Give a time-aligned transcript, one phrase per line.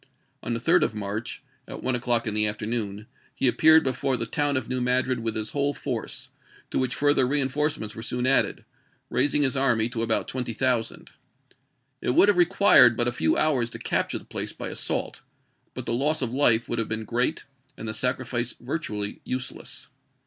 [0.41, 1.95] On the 3d of March, at one 1862.
[2.01, 3.05] o'clock in the afternoon,
[3.35, 6.29] he appeared before the town of New Madrid with his whole force,
[6.71, 8.65] to which further reenf orcements were soon added,
[9.11, 11.11] raising his army to about 20,000.
[12.01, 15.21] It would have required but a few hours to capture the place by assault,
[15.75, 17.45] but the loss of life would have been great
[17.77, 19.87] and the sac rifice virtually useless.